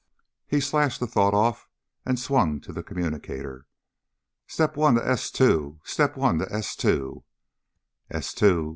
He 0.47 0.59
slashed 0.61 0.99
the 0.99 1.05
thought 1.05 1.35
off 1.35 1.67
and 2.07 2.19
swung 2.19 2.59
to 2.61 2.73
the 2.73 2.81
communicator. 2.81 3.67
"Step 4.47 4.75
One 4.75 4.95
to 4.95 5.07
S 5.07 5.29
two... 5.29 5.79
Step 5.83 6.17
One 6.17 6.39
to 6.39 6.51
S 6.51 6.75
two..." 6.75 7.23
"S 8.19 8.33
two." 8.33 8.69